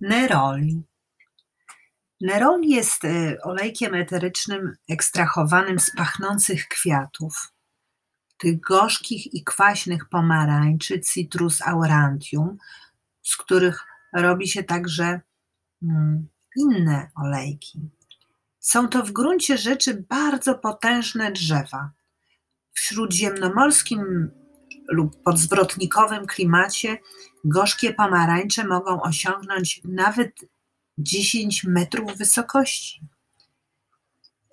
[0.00, 0.82] Neroli.
[2.20, 7.52] Neroli jest y, olejkiem eterycznym ekstrahowanym z pachnących kwiatów,
[8.38, 12.58] tych gorzkich i kwaśnych pomarańczy, Citrus aurantium,
[13.22, 15.20] z których robi się także
[15.82, 17.90] mm, inne olejki.
[18.60, 21.90] Są to w gruncie rzeczy bardzo potężne drzewa.
[22.72, 24.30] W śródziemnomorskim
[24.88, 26.98] lub podzwrotnikowym klimacie
[27.44, 30.32] gorzkie pomarańcze mogą osiągnąć nawet
[30.98, 33.00] 10 metrów wysokości.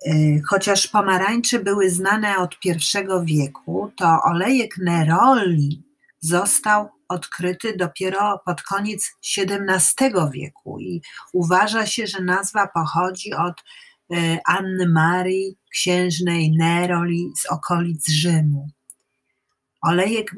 [0.06, 0.12] E,
[0.48, 5.82] chociaż pomarańcze były znane od I wieku, to olejek neroli
[6.20, 13.64] został odkryty dopiero pod koniec XVII wieku i uważa się, że nazwa pochodzi od
[14.12, 18.68] e, Anny Marii, księżnej Neroli z okolic Rzymu.
[19.80, 20.36] Olejek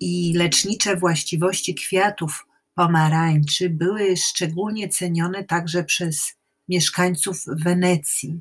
[0.00, 6.34] i lecznicze właściwości kwiatów pomarańczy były szczególnie cenione także przez
[6.68, 8.40] mieszkańców Wenecji,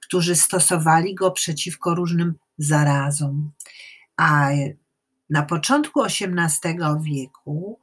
[0.00, 3.50] którzy stosowali go przeciwko różnym zarazom.
[4.16, 4.48] A
[5.30, 7.78] na początku XVIII wieku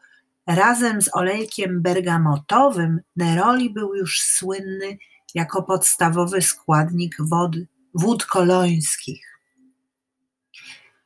[0.48, 4.98] razem z olejkiem bergamotowym Neroli był już słynny
[5.36, 7.56] jako podstawowy składnik wod,
[7.94, 9.31] wód kolońskich.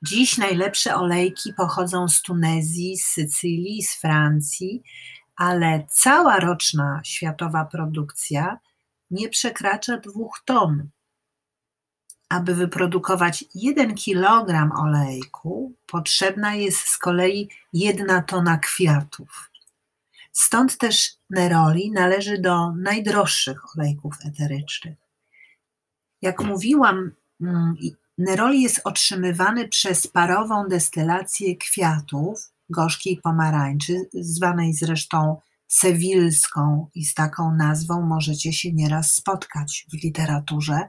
[0.08, 4.84] Dziś najlepsze olejki pochodzą z Tunezji, z Sycylii, z Francji,
[5.36, 8.60] ale cała roczna światowa produkcja
[9.12, 10.90] nie przekracza dwóch ton.
[12.30, 19.52] Aby wyprodukować 1 kg olejku, potrzebna jest z kolei jedna tona kwiatów.
[20.32, 24.98] Stąd też neroli należy do najdroższych olejków eterycznych.
[26.22, 27.12] Jak mówiłam,
[28.18, 37.56] Neroli jest otrzymywany przez parową destylację kwiatów gorzkiej pomarańczy, zwanej zresztą sewilską i z taką
[37.56, 40.80] nazwą możecie się nieraz spotkać w literaturze.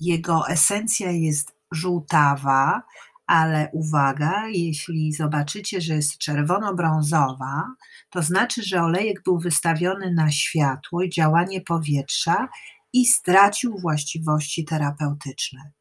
[0.00, 2.82] Jego esencja jest żółtawa,
[3.26, 7.64] ale uwaga, jeśli zobaczycie, że jest czerwono-brązowa,
[8.10, 12.48] to znaczy, że olejek był wystawiony na światło i działanie powietrza
[12.92, 15.72] i stracił właściwości terapeutyczne.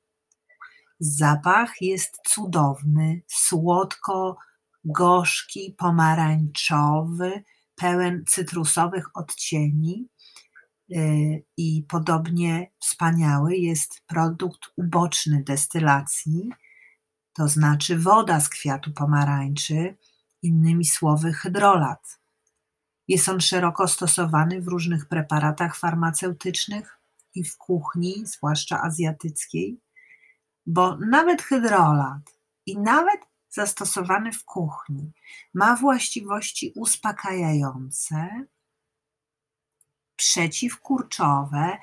[0.99, 7.43] Zapach jest cudowny, słodko-gorzki, pomarańczowy,
[7.75, 10.09] pełen cytrusowych odcieni
[10.91, 16.49] y, i podobnie wspaniały jest produkt uboczny destylacji,
[17.33, 19.97] to znaczy woda z kwiatu pomarańczy,
[20.41, 22.19] innymi słowy hydrolat.
[23.07, 26.98] Jest on szeroko stosowany w różnych preparatach farmaceutycznych,
[27.35, 29.79] i w kuchni, zwłaszcza azjatyckiej,
[30.65, 35.11] bo nawet hydrolat i nawet zastosowany w kuchni
[35.53, 38.45] ma właściwości uspokajające,
[40.15, 41.77] przeciwkurczowe,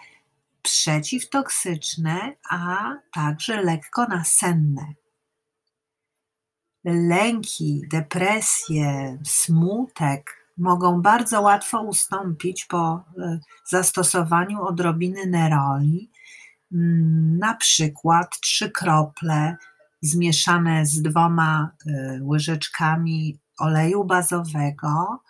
[0.62, 4.94] przeciwtoksyczne, a także lekko nasenne.
[6.84, 16.10] Lęki, depresje, smutek, mogą bardzo łatwo ustąpić po e, zastosowaniu odrobiny neroli,
[16.72, 19.56] mm, na przykład trzy krople
[20.02, 25.20] zmieszane z dwoma e, łyżeczkami oleju bazowego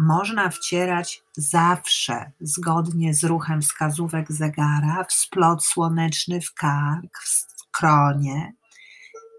[0.00, 8.54] można wcierać zawsze zgodnie z ruchem wskazówek zegara w splot słoneczny w kark, w skronie.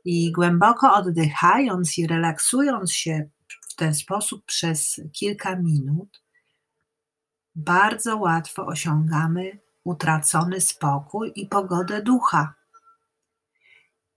[0.05, 3.29] I głęboko oddychając i relaksując się
[3.71, 6.21] w ten sposób przez kilka minut
[7.55, 12.53] bardzo łatwo osiągamy utracony spokój i pogodę ducha.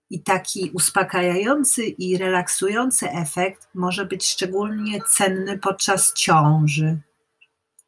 [0.09, 6.99] I taki uspokajający i relaksujący efekt może być szczególnie cenny podczas ciąży.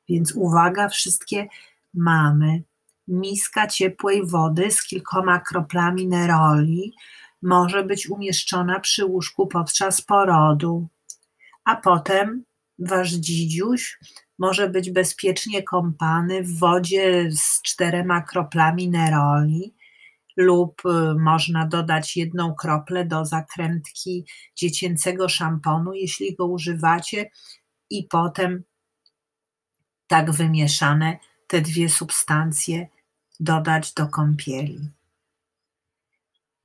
[0.09, 1.47] Więc uwaga, wszystkie
[1.93, 2.63] mamy.
[3.07, 6.93] Miska ciepłej wody z kilkoma kroplami neroli
[7.41, 10.87] może być umieszczona przy łóżku podczas porodu
[11.67, 12.43] a potem
[12.79, 13.99] wasz dzidziuś
[14.39, 19.75] może być bezpiecznie kąpany w wodzie z czterema kroplami neroli
[20.37, 24.25] lub y, można dodać jedną kroplę do zakrętki
[24.55, 27.29] dziecięcego szamponu, jeśli go używacie
[27.89, 28.63] i potem
[30.07, 31.17] tak wymieszane
[31.47, 32.87] te dwie substancje
[33.39, 34.89] dodać do kąpieli.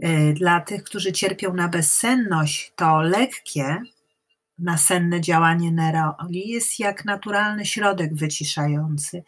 [0.04, 3.82] Y, dla tych, którzy cierpią na bezsenność, to lekkie,
[4.62, 9.24] nasenne działanie neroli jest jak naturalny środek wyciszający.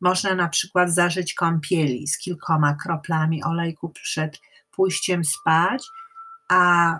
[0.00, 4.40] Można na przykład zażyć kąpieli z kilkoma kroplami olejku przed
[4.70, 5.84] pójściem spać,
[6.48, 6.94] a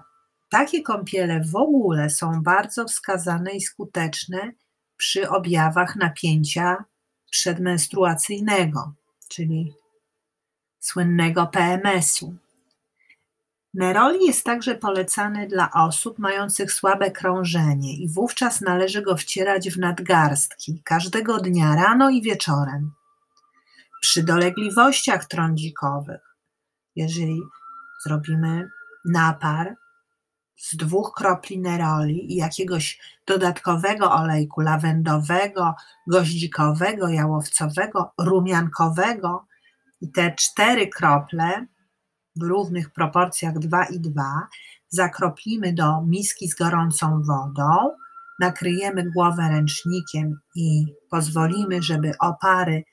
[0.49, 4.52] Takie kąpiele w ogóle są bardzo wskazane i skuteczne
[4.96, 6.84] przy objawach napięcia
[7.31, 8.93] przedmenstruacyjnego,
[9.29, 9.75] czyli
[10.81, 12.34] słynnego PMS-u.
[13.78, 19.78] Neroli jest także polecany dla osób mających słabe krążenie i wówczas należy go wcierać w
[19.78, 22.92] nadgarstki każdego dnia rano i wieczorem.
[24.00, 26.20] Przy dolegliwościach trądzikowych,
[26.96, 27.40] jeżeli
[28.04, 28.69] zrobimy
[29.04, 29.76] napar
[30.56, 35.74] z dwóch kropli neroli i jakiegoś dodatkowego olejku lawendowego,
[36.06, 39.46] goździkowego, jałowcowego, rumiankowego
[40.00, 41.66] i te cztery krople
[42.38, 44.49] w równych proporcjach 2 i 2
[44.88, 47.96] zakroplimy do miski z gorącą wodą,
[48.40, 52.85] nakryjemy głowę ręcznikiem i pozwolimy, żeby opary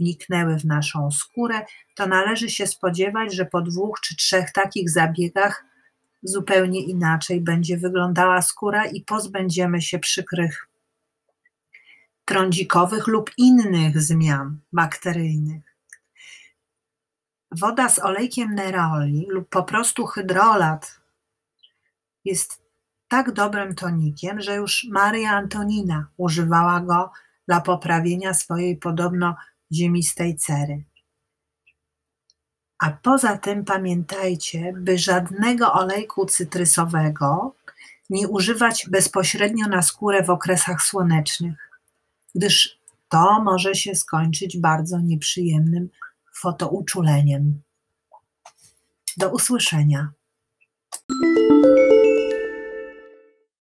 [0.00, 1.60] wniknęły w naszą skórę,
[1.94, 5.64] to należy się spodziewać, że po dwóch czy trzech takich zabiegach
[6.22, 10.68] zupełnie inaczej będzie wyglądała skóra i pozbędziemy się przykrych
[12.24, 15.73] trądzikowych lub innych zmian bakteryjnych.
[17.60, 21.00] Woda z olejkiem neroli lub po prostu hydrolat
[22.24, 22.62] jest
[23.08, 27.10] tak dobrym tonikiem, że już Maria Antonina używała go
[27.48, 29.36] dla poprawienia swojej podobno
[29.72, 30.84] ziemistej cery.
[32.78, 37.54] A poza tym pamiętajcie, by żadnego olejku cytrysowego
[38.10, 41.70] nie używać bezpośrednio na skórę w okresach słonecznych,
[42.34, 42.78] gdyż
[43.08, 45.88] to może się skończyć bardzo nieprzyjemnym
[46.36, 47.62] fotouczuleniem.
[49.16, 50.12] Do usłyszenia.